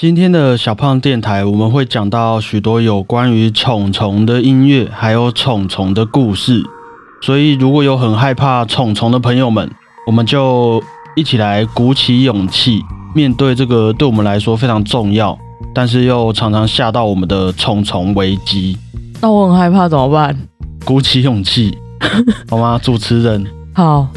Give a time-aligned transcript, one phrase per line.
[0.00, 6.62] 今天的小胖电台，我们会讲到许多有关于虫虫的音乐，还有虫虫的故事。
[7.20, 9.70] 所以，如果有很害怕虫虫的朋友们，
[10.06, 10.82] 我们就
[11.14, 12.80] 一起来鼓起勇气，
[13.14, 15.38] 面对这个对我们来说非常重要，
[15.74, 18.78] 但是又常常吓到我们的虫虫危机。
[19.20, 20.34] 那我很害怕怎么办？
[20.82, 21.76] 鼓起勇气，
[22.48, 22.80] 好吗？
[22.82, 23.46] 主持人，
[23.76, 24.08] 好。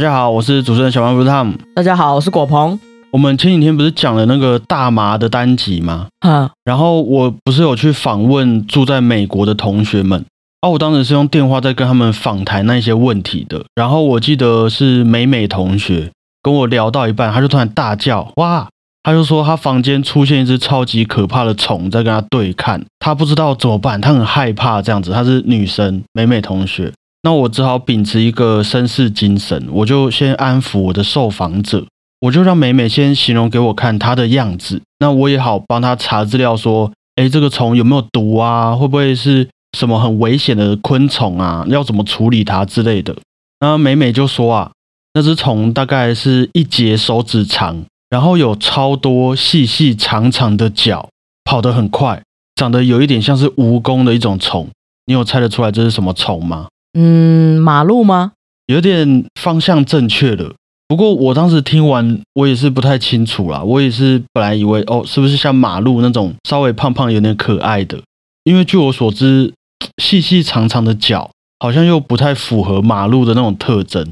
[0.00, 1.52] 家好，我是主持人小胖不是 Tom。
[1.74, 2.80] 大家好，我是果鹏。
[3.10, 6.06] 我们前几天不是讲了那个大麻的单集吗？
[6.20, 10.24] 哈，然后我不是有去访问住在美国的同学们，
[10.62, 13.62] 啊，我当时是用电话在跟他们访谈那些问题的。
[13.74, 16.10] 然后我记得是美美同学
[16.42, 18.66] 跟我聊到一半，他就突然大叫：“哇！”
[19.02, 25.10] 他就说他房间出现一只超级可怕的虫在跟他对看，他不知道怎么办，他很害怕这样子。
[25.10, 26.92] 她是女生，美美同学。
[27.22, 31.86] 那我只好秉持一个绅士精神，我就先安抚我的受访者，
[32.20, 38.74] 我就让美美先形容给我看它的样子，那我也好帮她查资料，说，哎，这个虫有没有毒啊？
[38.74, 41.64] 会不会是什么很危险的昆虫啊？
[41.68, 43.14] 要怎么处理它之类的？
[43.60, 44.72] 那美美就说啊，
[45.12, 51.10] 那只虫大概是一节手指长，然后有超多细细长长的脚，
[51.44, 52.22] 跑得很快，
[52.54, 54.66] 长得有一点像是蜈蚣的一种虫。
[55.04, 56.68] 你有猜得出来这是什么虫吗？
[56.92, 58.32] 嗯，马路吗？
[58.66, 60.54] 有点方向正确了，
[60.86, 63.62] 不过我当时听完，我也是不太清楚啦。
[63.62, 68.00] 我也是本来以为哦，是不是像马路那种稍微胖胖、有点可爱的？
[68.44, 69.52] 因为据我所知，
[70.02, 74.08] 细细长长的脚好像又不太符合马路的那种特征。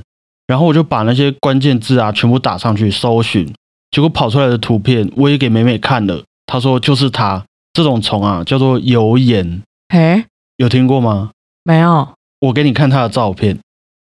[0.47, 3.53] 然后我就把那些关键字啊全部打上去搜寻，
[3.91, 9.63] 结果跑出来的图片我也给美美看了，她说就是它这种虫啊，叫做油盐。
[9.89, 10.25] 嘿，
[10.57, 11.31] 有听过吗？
[11.65, 12.09] 没有。
[12.41, 13.59] 我给你看他的照片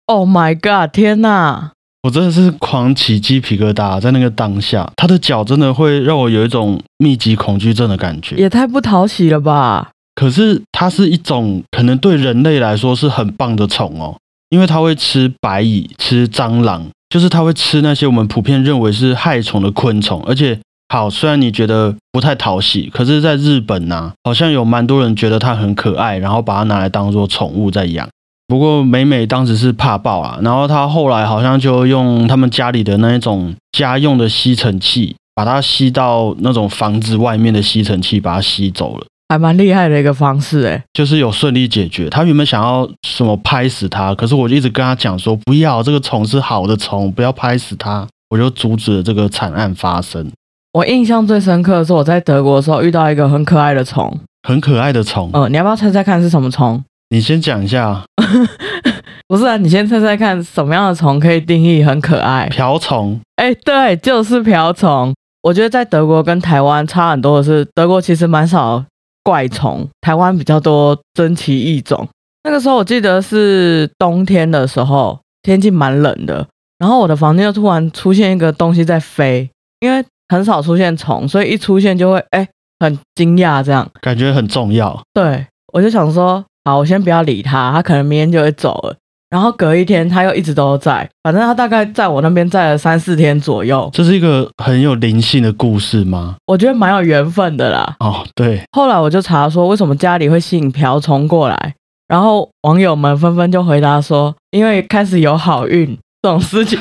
[0.08, 0.92] ，Oh my god！
[0.92, 1.72] 天哪，
[2.04, 9.92] 我真的是狂起鸡皮疙瘩，在那个当下，他的脚真的会让我有一种密集恐惧症的感觉，也太不讨喜了吧！
[10.16, 14.18] 可是它是一种可能对人类来说是很棒的虫哦，
[14.50, 28.08] 因为它会吃白蚁、吃蟑螂，就是它会吃那些我们普遍认为是害虫的昆虫，而且好，虽然你觉得不太讨喜，可是在日本呢，好像有蛮多人觉得它很可爱，然后把它拿来当做宠物在养。
[28.48, 42.10] 不过美美当时是怕爆啊，然后她后来好像就用他们家里的那一种家用的吸尘器，把它吸到那种房子外面的吸尘器，把它吸走了，还蛮厉害的一个方式哎，就是有顺利解决。
[42.10, 50.32] 他原本想要什么拍死它，可是我就一直跟他讲说不要，这个虫是好的虫，不要拍死它，我就阻止了这个惨案发生。
[50.72, 56.82] 我印象最深刻的是我在德国的时候遇到一个很可爱的虫，很可爱的虫，嗯，你要不要猜猜看是什么虫？
[57.10, 58.04] 你先讲一下，
[59.28, 62.48] 不是啊，你先猜猜看，什么样的虫可以定义很可爱？
[62.50, 63.20] 瓢虫。
[63.36, 65.14] 哎，对，就是瓢虫。
[65.44, 68.84] 我觉得在德国跟台湾差很多的是，德国其实蛮少
[69.24, 72.08] 怪虫，台湾比较多珍奇异种。
[72.44, 76.46] 那个时候我记得是冬天的时候，天气蛮冷的，
[76.80, 79.50] 然后我的房间就突然出现一个东西在飞，
[79.82, 82.48] 因为很少出现虫，所以一出现就会哎
[82.80, 85.02] 很惊讶，这样感觉很重要。
[85.14, 86.44] 对，我就想说。
[86.68, 88.94] 好，我先不要理他，他可能明天就会走了。
[89.30, 93.90] 然后隔一天，他又一直都在，反正他大概在我那边在了三四天左右。
[93.94, 96.36] 这是一个很有灵性的故事吗？
[96.46, 97.96] 我觉得蛮有缘分的啦。
[98.02, 98.62] 哦，对。
[98.74, 101.74] 后来我就查说，为什么家里会吸引瓢虫过来？
[102.10, 106.78] 然后网友们纷纷就回答说，因为开始有好运这种事情，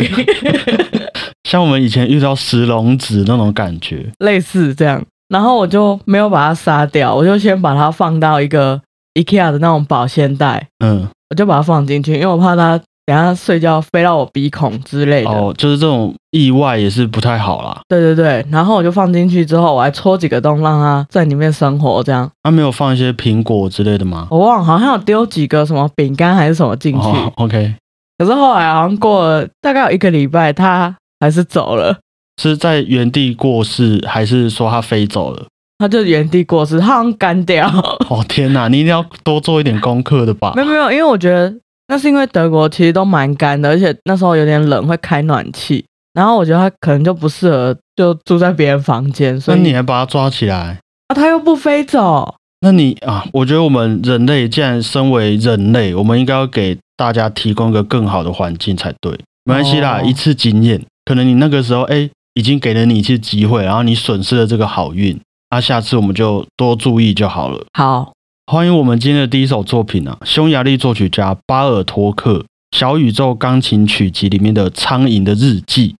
[1.49, 5.01] 像我们以前遇到石龙子那种感觉，类似这样。
[5.29, 8.81] 然后我就没有把它杀掉，我就先把它放到一个。
[9.16, 15.31] IKEA 的那种保鲜袋，嗯，我就把它放进去，因为我怕它等下睡觉飞到我鼻孔之类的。
[15.31, 17.81] 哦，就是这种意外也是不太好啦。
[17.88, 22.31] 对对对，然后我就放进去之后，我还戳几个洞让它在里面生活，这样。
[22.43, 24.26] 它没有放一些苹果之类的吗？
[24.31, 27.09] 我忘了，好像有丢几个什么饼干还是什么进去。
[27.37, 27.75] OK。
[28.19, 31.96] 可是后来好像过了大概有一个礼拜，它还是走了。
[32.43, 35.46] 是在原地过世，还是说它飞走了？
[35.78, 37.69] 它就原地过世，他好像干掉。
[38.08, 40.52] 哦天哪，你一定要多做一点功课的吧？
[40.56, 41.55] 没有没有，因为我觉得
[41.88, 45.84] 那是因为德国其实都蛮干的，而且那时候有点冷，会开暖气。
[46.14, 51.14] 然后我觉得他可能就不适合就住在别人房间，所以你还把他抓起来啊？
[51.14, 52.34] 他又不飞走？
[52.62, 59.12] 那你啊，我觉得我们人类既然身为人类，我们应该要给大家提供一个更好的环境才对。
[59.44, 65.20] 没关系啦，一次经验，可能你那个时候哎，已经给了你一次机会，然后你损失了这个好运。
[65.50, 67.64] 那下次我们就多注意就好了。
[67.72, 68.12] 好，
[68.46, 72.44] 欢迎我们今天的第一首作品啊，匈牙利作曲家巴尔托克
[72.76, 75.90] 小宇宙钢琴曲集里面的《苍蝇的日记》。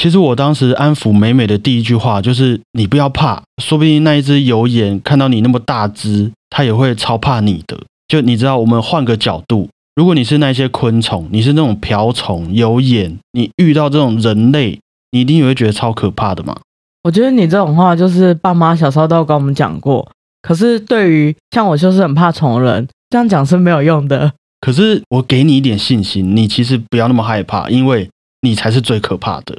[0.00, 7.78] 其实我当时安抚美美的第一句话就是：“你不要怕，说不定那一只油眼看到你那么大只，它也会超怕你的。”
[8.08, 14.80] 就你知道，我们换个角度，如果你是那些昆虫，你是那种瓢虫、油眼，你遇到这种人类，
[15.12, 16.56] 你一定也会觉得超可怕的嘛。
[17.04, 20.10] 我觉得你这种话就是爸妈小时候都有跟我们讲过，
[20.42, 24.32] 可是对于像我就是很怕虫人，这样讲是没有用的。
[24.60, 28.08] 可是我给你一点信心，你其实不要那么害怕，因为
[28.40, 29.58] 你才是最可怕的。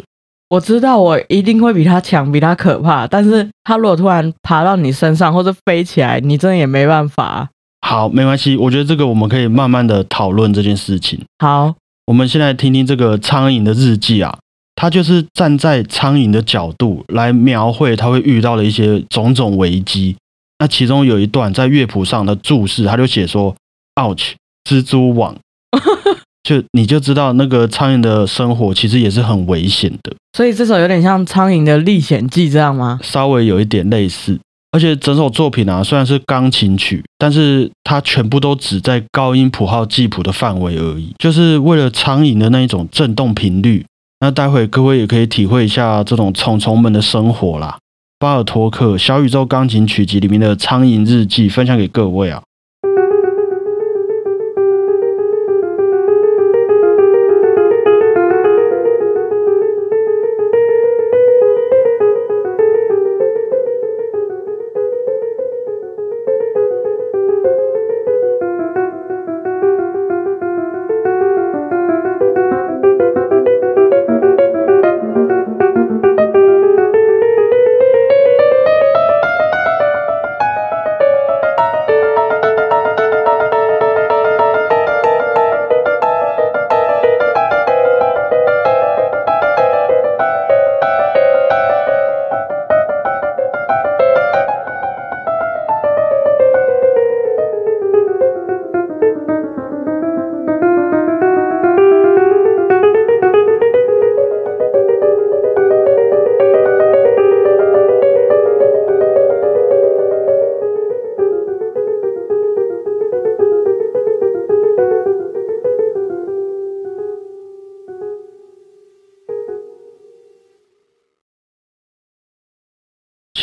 [0.49, 7.47] 我知道我一定会比他强，比他可怕，但是他如果突然爬到你身上或者飞起来，你真的也没办法。
[7.81, 11.23] 好，没关系，我觉得这个我们可以慢慢的讨论这件事情。
[11.37, 11.75] 好，
[12.07, 14.35] 我们现在听听这个苍蝇的日记啊，
[14.75, 20.15] 他就是站在苍蝇的角度来描绘他会遇到的一些种种危机。
[20.59, 23.55] 那其中有一段在乐谱上的注释，他就写说
[23.95, 24.33] ：“ouch，
[24.63, 25.35] 蜘蛛网。
[26.43, 30.15] ”就你就知道那个苍蝇的生活其实也是很危险的。
[30.37, 32.99] 所以这首有点像《苍蝇的历险记》这样吗？
[33.01, 34.39] 稍微有一点类似。
[34.71, 43.85] 而且整首作品啊，虽然是钢琴曲，但是它全部都只在高音谱号记谱的范围而已，就是为了苍蝇的那一种振动频率。
[44.19, 47.77] 那待会各位也可以体会一下这种虫虫们的生活啦。
[48.17, 52.41] 巴尔托克《小宇宙钢琴曲集》里面的《苍蝇日记》分享给各位啊。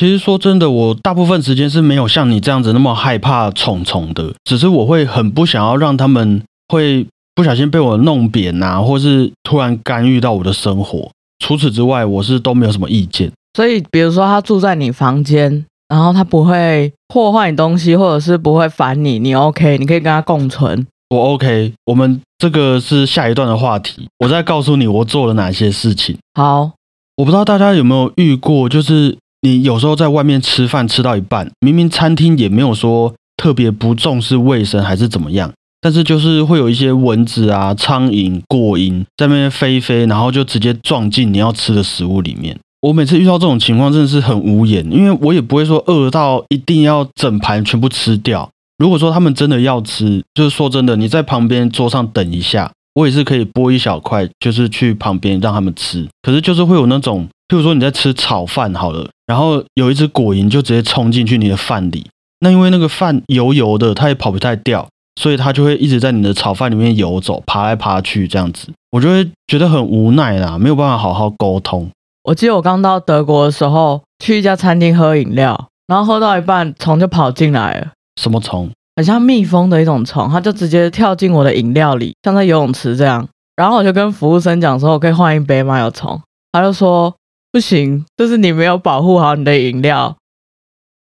[0.03, 7.07] 其实说真的，我大部分时间是没有像你这样子那么害怕虫虫的，只是我会很不想要让他们会
[7.37, 11.09] 不小心被我弄扁呐，或是突然干预到我的生活。
[11.39, 13.31] 除此之外，我是都没有什么意见。
[13.57, 20.85] 所以，比如说他住在你房间，然后他不会破坏你东西，或者是不会烦你，你 OK，你可以跟他共存。
[21.11, 26.19] 我 OK，我们这个是下一段的话题，我再告诉你我做了哪些事情。
[26.35, 26.73] 好，
[27.19, 42.57] 我不知道大家有没有遇过，就是你有时候在外面吃饭吃到一半，明明餐厅也没有说特别不重视卫生还是怎么样，但是就是会有一些蚊子啊、苍蝇、过蝇在那边飞飞，然后就直接撞进你要吃的食物里面。
[42.83, 48.49] 我每次遇到这种情况真的是很无言，因为我也不会说饿到一定要整盘全部吃掉。
[48.79, 56.09] 如果说他们真的要吃，就是说真的，你在旁边桌上等一下，我也是可以剥一小块，就是去旁边让他们吃。
[56.23, 62.07] 可是就是会有那种，譬如说你在吃炒饭好了，然后有一只果蝇就直接冲进去你的饭里，
[62.41, 64.87] 那因为那个饭油油的，它也跑不太掉，
[65.19, 71.89] 所以它就会一直在你的炒饭里面游走，爬来爬去这样子，我就会觉得很无奈啦，没有办法好好沟通。
[72.25, 78.69] 我记得我刚到德国的时候，去一家餐厅喝饮料，然后喝到一半，虫就跑进来了，什么虫？
[78.97, 83.27] 很像蜜蜂的一种虫，它就直接跳进我的饮料里，像在游泳池这样。
[83.57, 85.81] 然后我就跟服务生讲说：“我可以换一杯吗？
[85.81, 86.21] 有虫。”
[86.53, 87.15] 他就说
[87.53, 90.17] ：“不行，就是你没有保护好你的饮料。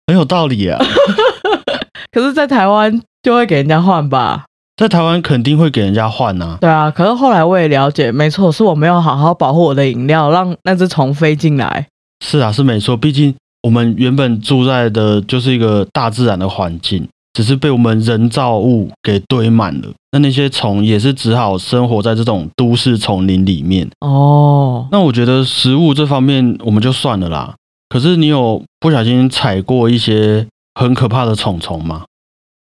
[0.06, 0.78] 很有道理啊，”
[2.12, 4.44] 可是，在台湾就会给人家换吧？
[4.76, 6.58] 在台湾肯定会给人家换啊。
[6.60, 11.86] 对啊，可是后来我也了解，没错，是我没有好好保护我的饮料，让那只虫飞进来。
[12.22, 19.88] 是啊，是没错，毕竟我们原本住在的就是一个大自然的环境，只是被我们人造物给堆满了。
[20.12, 23.86] 那那些虫也是只好生活在这种都市丛林里面。
[24.00, 27.54] 哦，那我觉得食物这方面我们就算了啦。
[27.90, 30.46] 可是你有不小心踩过一些
[30.80, 32.06] 很可怕的虫虫吗？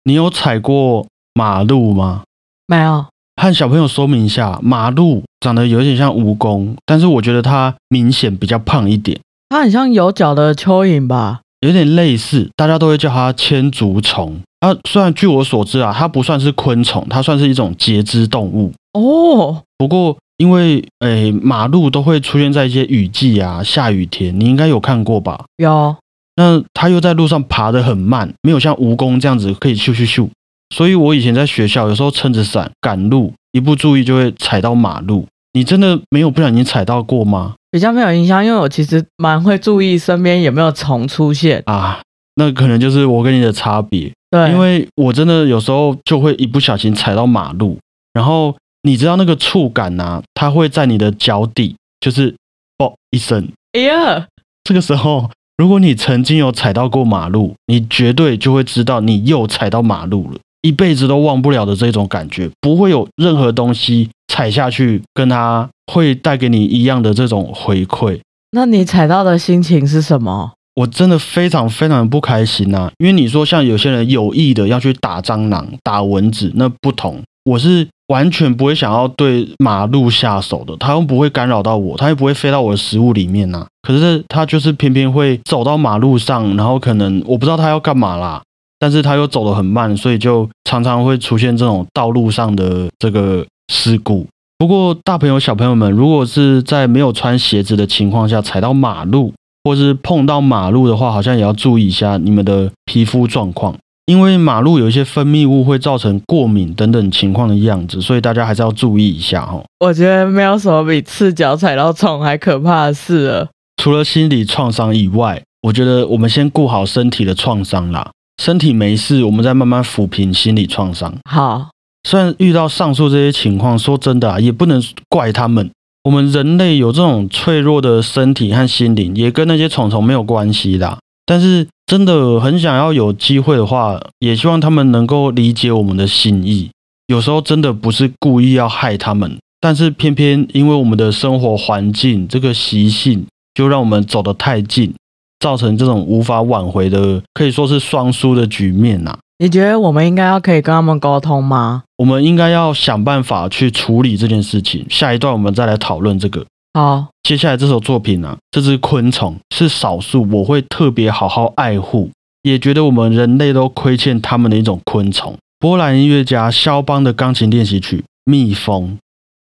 [0.04, 2.22] 你有踩过马路吗？
[2.68, 3.06] 没有。
[3.42, 9.18] 和小朋友说明一下，马路长得有点像蜈蚣，但是我觉得它明显比较胖一点。
[9.48, 11.40] 它很像有脚的蚯蚓吧？
[11.60, 14.40] 有点类似，大家都会叫它千足虫。
[14.60, 18.72] 啊，虽然据我所知啊，它不算是昆虫，它算是一种节肢动物。
[18.92, 25.44] 哦，不过因为诶马路都会出现在一些雨季啊、下雨天，你应该有看过吧？
[25.56, 25.96] 有，
[26.36, 30.28] 那它又在路上爬得很慢，没有像蜈蚣这样子可以咻咻咻。
[30.74, 35.26] 所以我以前在学校有时候撑着伞赶路，一不注意就会踩到马路。
[35.52, 37.54] 你真的没有不小心踩到过吗？
[37.70, 41.62] 比较没有印象，因为我其实蛮会注意身边有没有虫出现。
[41.66, 42.00] 啊，
[42.36, 47.78] 那可能就是我跟你的差别，对，因为我真的有时候就会一不小心踩到马路，
[48.12, 52.34] 然后你知道那个触感呐、它会在你的脚底，就是
[52.76, 54.26] 啵一声，哎呀，
[54.64, 68.20] 这个时候，如果你曾经有踩到过马路，你绝对就会知道你又踩到马路了，一辈子都忘不了的这种感觉，不会有任何东西踩下去跟它会带给你一样的这种回馈。
[68.52, 70.52] 那你踩到的心情是什么？
[70.76, 77.20] 我真的非常非常不开心呐、因为你说像有些人有意的要去打蟑螂、打蚊子，那不同。
[77.44, 88.42] 我是完全不会想要对马路下手的，它又不会干扰到我，它又不会飞到我的食物里面呐、可是它就是偏偏会走到马路上，然后可能我不知道它要干嘛啦，
[88.78, 94.26] 但是它又走得很慢，所以就常常会出现这种道路上的这个事故。
[94.58, 99.32] 不过大朋友小朋友们，如果是在没有穿鞋子的情况下踩到马路，
[99.64, 103.74] 或是碰到马路的话，好像也要注意一下你们的皮肤状况，
[104.06, 109.64] 因为马路有一些分泌物会造成过敏等等情况的样子，所以大家还是要注意一下哦。
[109.78, 113.48] 我觉得没有什么比赤脚踩到虫还可怕的事了。
[113.82, 118.10] 除了心理创伤以外，我觉得我们先顾好身体的创伤啦，
[118.42, 121.14] 身体没事，我们再慢慢抚平心理创伤。
[121.30, 121.70] 好，
[122.02, 125.70] 虽然遇到上述这些情况，说真的啊，也不能怪他们。
[126.04, 130.98] 我们人类有这种脆弱的身体和心灵，也跟那些虫虫没有关系啦。
[131.26, 136.70] 但是真的很想要有机会的话，也希望他们能够理解我们的心意。
[137.06, 144.94] 有时候真的不是故意要害他们，但是偏偏因为我们的生活环境这个习性，就让我们走得太近，
[145.38, 151.84] 造成这种无法挽回的，可以说是双输的局面呐、你觉得我们应该要可以跟他们沟通吗？
[151.96, 154.84] 我们应该要想办法去处理这件事情。
[154.90, 156.44] 下一段我们再来讨论这个。
[156.74, 162.10] 好，接下来这首作品啊，这只昆虫是少数我会特别好好爱护，
[162.42, 165.34] 也觉得我们人类都亏欠他们的一种昆虫。
[165.58, 167.96] 波兰音乐家肖邦的钢琴练习曲
[168.30, 168.90] 《蜜蜂》，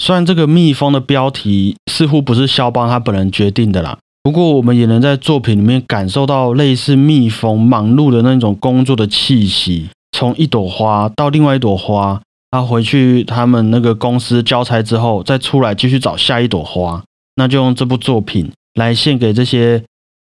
[0.02, 17.02] 虽然这个蜜蜂的标题似乎不是肖邦他本人决定的啦，不过我们也能在作品里面感受到类似蜜蜂忙碌的那种工作的气息，从一朵花到另外一朵花，他回去他们那个公司交差之后，再出来继续找下一朵花。
[17.36, 19.82] 那就用这部作品来献给这些，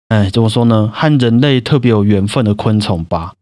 [0.07, 3.33] 哎，怎么说呢，和人类特别有缘分的昆虫吧。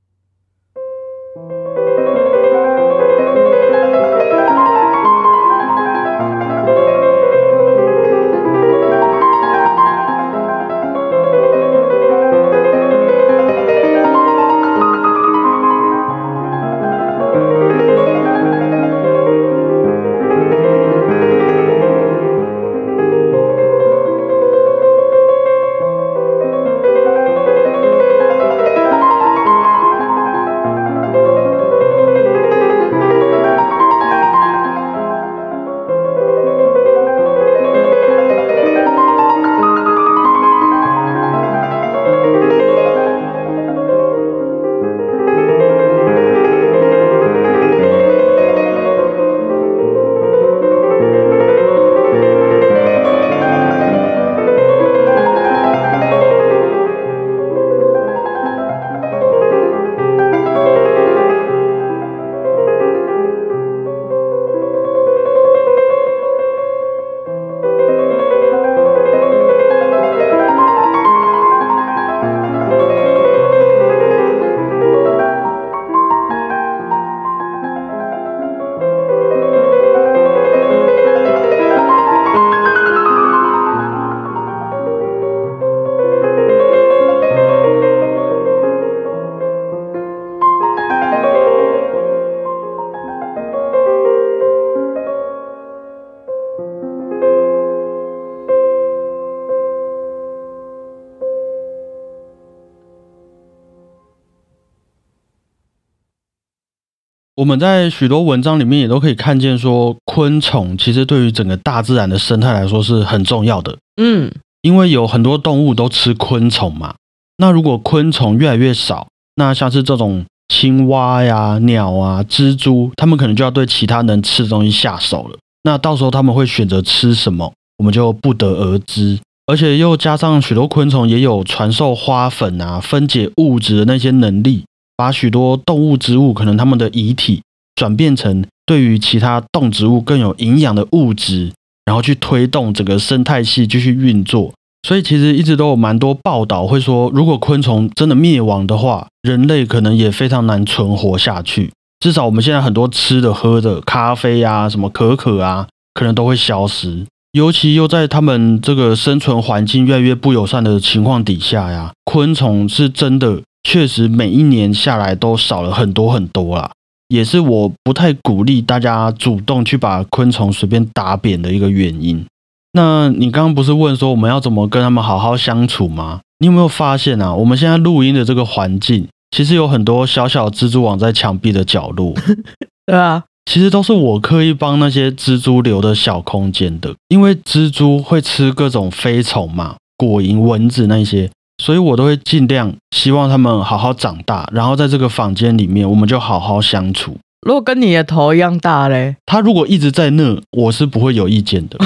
[107.49, 116.93] 我们在许多文章里面也都可以看见说，昆虫其实对于整个大自然的生态来说是很重要的，嗯，因为有很多动物都吃昆虫嘛。
[117.37, 125.35] 那如果昆虫越来越少，那像是这种青蛙呀、鸟啊、蜘蛛，它们可能就要对其他能吃的东西下手了。
[125.63, 129.17] 那到时候他们会选择吃什么，我们就不得而知。
[129.47, 134.65] 而且又加上许多昆虫也有传授花粉啊、分解物质的那些能力，
[134.99, 137.41] 把许多动物、植物可能它们的遗体
[137.73, 141.53] 转变成对于其他动植物更有营养的物质，
[141.85, 144.51] 然后去推动整个生态系继续运作。
[144.85, 151.71] 所以其实一直都有蛮多报道会说，如果昆虫真的灭亡的话，人类可能也非常难存活下去。
[152.01, 157.05] 至少我们现在很多吃的、喝的、咖啡啊、什么可可啊，可能都会消失。
[157.31, 166.71] 尤其又在他们这个生存环境越来越不友善的情况底下呀，昆虫是真的确实每一年下来都少了很多很多啦，
[167.09, 172.25] 也是我不太鼓励大家主动去把昆虫随便打扁的一个原因。
[172.73, 176.21] 那你刚刚不是问说我们要怎么跟他们好好相处吗？
[176.39, 177.33] 你有没有发现啊？
[177.33, 182.13] 我们现在录音的这个环境，其实有很多小小蜘蛛网在墙壁的角落。
[182.85, 183.23] 对啊。
[183.45, 197.17] 其实都是我刻意帮那些蜘蛛留的小空间的，因为蜘蛛会吃各种飞虫嘛，果蝇、蚊子那些，所以我都会尽量希望他们好好长大，然后在这个房间里面，我们就好好相处。
[197.45, 201.77] 如果跟你的头一样大嘞，他如果一直在那，我是不会有意见的，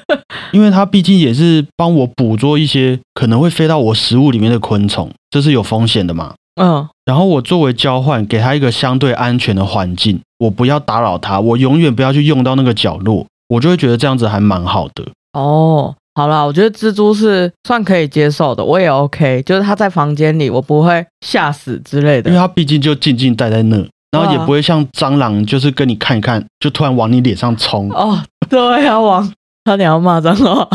[0.52, 6.34] 因为他毕竟也是帮我捕捉一些可能会飞到我食物里面的昆虫，这是有风险的嘛。
[6.60, 15.04] 嗯，然后我作为交换，给他一个相对安全的环境，我不要打扰他，我永远不要去用到那个角落，我就会觉得这样子还蛮好的。
[15.32, 23.76] 哦，好啦，我觉得蜘蛛是算可以接受的，我也 OK，就是它在房间里，我不会吓死之类的，因为它毕竟就静静待在那，
[24.12, 27.90] 然后也不会像蟑螂，就是跟你看一看，就突然往你脸上冲。
[27.90, 29.32] 哦，对啊，往
[29.64, 30.68] 他你要骂蟑螂，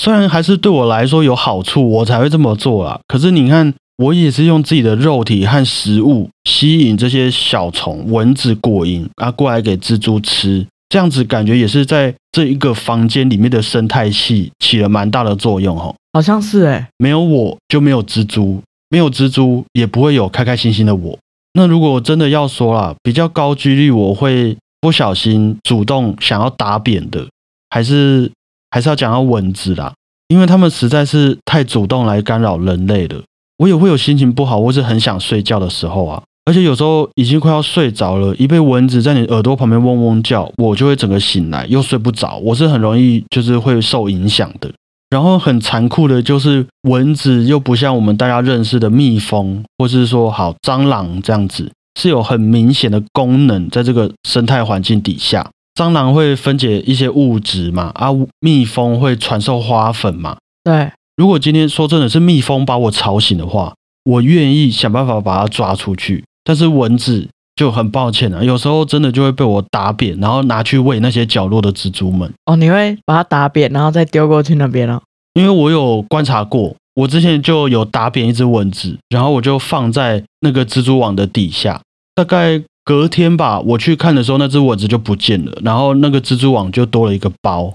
[0.00, 2.98] 虽然还是对我来说有好处，我才会这么做啦。
[3.08, 3.74] 可是你看。
[3.98, 15.94] 我也是用自己的肉体和食物吸引这些小虫、蚊子、果蝇啊过来给蜘蛛吃，这样子感觉也是在这一个房间里面的生态系起了蛮大的作用哦。
[16.12, 21.18] 好像是哎，没有我就没有蜘蛛，没有蜘蛛也不会有开开心心的我。
[21.54, 27.26] 那如果真的要说啦，比较高几率我会不小心主动想要打扁的，
[27.70, 28.30] 还是
[28.70, 29.92] 还是要讲到蚊子啦，
[30.28, 33.22] 因为他们实在是太主动来干扰人类了。
[33.58, 42.36] 我也会有心情不好或是很想睡觉的时候啊，而且有时候已经快要睡着了，一被蚊子在你耳朵旁边嗡嗡叫，我就会整个醒来，又睡不着。
[42.36, 44.72] 我是很容易就是会受影响的。
[45.10, 55.50] 然后很残酷的就是蚊子又不像我们大家认识的蜜蜂，或是说好蟑螂这样子，是有很明显的功能在这个生态环境底下。
[55.74, 58.08] 蟑螂会分解一些物质嘛，啊，
[58.40, 60.90] 蜜蜂会传授花粉嘛，对。
[61.16, 66.24] 如果今天说真的是蜜蜂把我吵醒的话，我愿意想办法把它抓出去。
[66.46, 72.32] 但是蚊子就很抱歉了，有时候真的就会被我打扁，然后拿去喂那些角落的蜘蛛们。
[72.44, 75.02] 哦，你会把它打扁，然后再丢过去那边哦？
[75.34, 81.80] 因为我有观察过，我之前就有打扁一只蚊子，然后我就放在那个蜘蛛网的底下。
[82.14, 87.74] 大概隔天吧，我去看的时候，那只蚊子就不见了，然后那个蜘蛛网就多了一个包。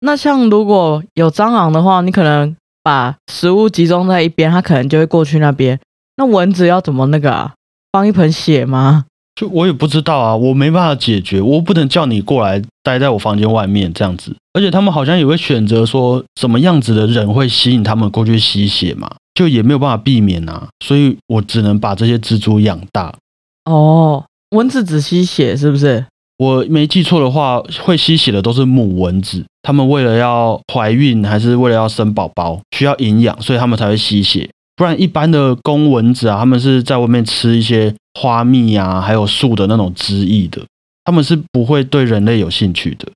[0.00, 5.78] 那像如果有蟑螂的话，你可能把食物集中在一边，它可能就会过去那边。
[6.16, 7.54] 那蚊子要怎么那个啊？
[7.92, 9.04] 放一盆血吗？
[9.34, 14.34] 就我也不知道啊，我没办法解决，我不能叫你过来待在我房间外面这样子。
[14.52, 20.68] 而且他们好像也会选择说什么样子的人会吸引他们过去吸血嘛，就也没有办法避免啊。
[20.84, 23.12] 所以我只能把这些蜘蛛养大。
[23.64, 26.06] 哦，蚊子只吸血是不是？
[26.36, 29.44] 我没记错的话，会吸血的都是母蚊子。
[29.62, 34.48] 他们为了要怀孕，还是为了要生宝宝，需要营养，所以他们才会吸血。
[34.76, 40.60] 不然，一般的公蚊子啊，它们是在外面吃一些花蜜啊，还有树的那种汁液的，
[41.04, 43.06] 它们是不会对人类有兴趣的。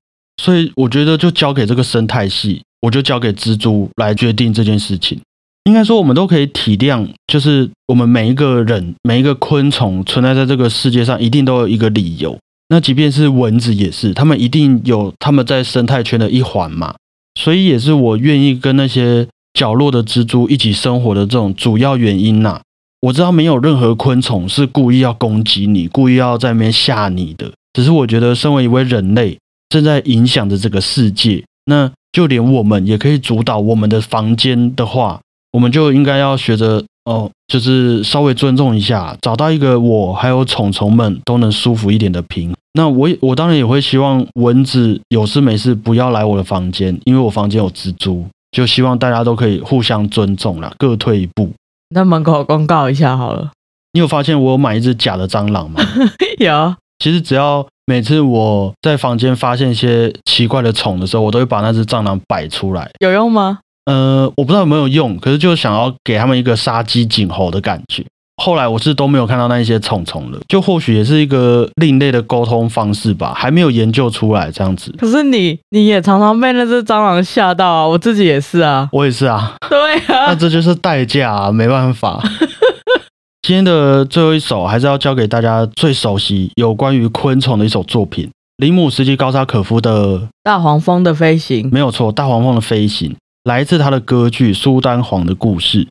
[0.41, 5.19] 所以，我觉得就交给这个生态系，我就交给蜘蛛来决定这件事情。
[5.65, 12.37] 应该说，我们都可以体谅，就是我们每一个人、每一个昆虫存在在这个世界上，一定都有一个理由。
[12.69, 16.95] 那即便是蚊子也是，他们一定有他们在生态圈的一环嘛，
[17.39, 22.61] 所以也是我愿意跟那些角落的蜘蛛一起生活的这种主要原因呐。
[23.01, 29.37] 我知道没有任何昆虫是故意要攻击你，故意要在那边吓你的，只是我觉得身为一位人类，
[29.69, 35.21] 正在影响着这个世界，那就连我们也可以主导我们的房间的话，
[35.53, 36.83] 我们就应该要学着。
[37.05, 42.53] 哦，就是稍微尊重一下，找到一个我还有虫虫们都能舒服一点的平。
[42.73, 48.27] 那我我当然也会希望蚊子有事没事不要来我的房间，因为我房间有蜘蛛。
[48.51, 51.51] 就希望大家都可以互相尊重啦，各退一步。
[51.89, 53.51] 那门口公告一下好了。
[53.93, 55.81] 你有发现我有买一只假的蟑螂吗？
[56.39, 62.89] 有，其实只要每次我在房间发现一些奇怪的虫的时候，我都会把那只蟑螂摆出来。
[62.99, 63.59] 有用吗？
[63.85, 68.05] 呃，我不知道有没有用，可是就想要给他们一个杀鸡儆猴的感觉。
[68.39, 74.93] 后来我是都没有看到那一些虫虫了，就或许也是一个另类的沟通方式吧，还没有研究出来这样子。
[74.97, 78.87] 可是你你也常常被那只蟑螂吓到啊，我自己也是啊。
[78.91, 82.23] 我也是啊， 对啊那啊，这就是代价啊，没办法。
[83.43, 93.11] 今天的最后一首还是要教给大家最熟悉有关于昆虫的一首作品——林姆斯基高沙可夫的大黄蜂的飞行，没有错，《大黄蜂的飞行》
[93.45, 95.85] 来自他的歌剧《苏丹黄的故事》，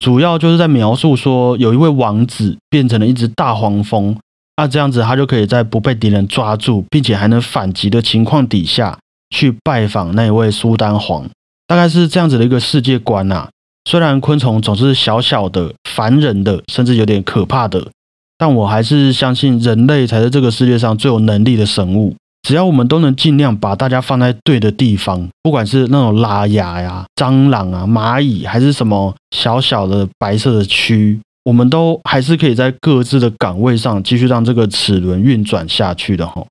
[0.00, 4.16] 主要就是在描述说，有一位王子变成了一只大黄蜂，
[4.56, 11.28] 那这样子他就可以在不被敌人抓住，并且还能反击的情况底下，去拜访那位苏丹皇，
[11.66, 13.50] 大概是这样子的一个世界观呐、
[13.84, 17.88] 虽然昆虫总是小小的、烦人的，甚至有点可怕的，
[18.38, 22.16] 但我还是相信人类才是这个世界上最有能力的生物。
[22.50, 36.44] 只要我们都能尽量把大家放在对的地方，不管是那种拉牙呀、蟑螂啊、蚂蚁，还是什么小小的白色的蛆，我们都还是可以在各自的岗位上继续让这个齿轮运转下去的吼。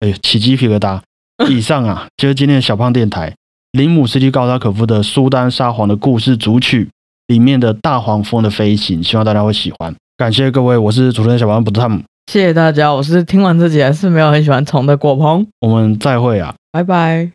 [0.00, 0.98] 哎，起鸡皮疙瘩。
[1.48, 3.32] 以上啊，就是今天的小胖电台
[3.70, 6.88] 林姆斯基高沙可夫的《苏丹沙皇的故事》主曲
[7.28, 9.94] 里面的大黄蜂的飞行，希望大家会喜欢。
[10.16, 12.92] 感谢各位，我是主持人小胖不汤姆，谢谢大家。
[12.92, 16.54] 我是听完这集还是没有很喜欢虫的果鹏，我们再会啊。
[16.72, 17.30] 拜拜。